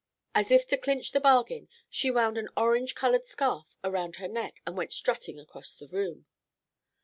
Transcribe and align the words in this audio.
As 0.33 0.49
if 0.49 0.65
to 0.69 0.79
clinch 0.79 1.11
the 1.11 1.19
bargain, 1.19 1.67
she 1.87 2.09
wound 2.09 2.35
an 2.39 2.49
orange 2.57 2.95
colored 2.95 3.23
scarf 3.23 3.67
about 3.83 4.15
her 4.15 4.27
neck 4.27 4.59
and 4.65 4.75
went 4.75 4.91
strutting 4.91 5.39
across 5.39 5.75
the 5.75 5.89
room. 5.89 6.25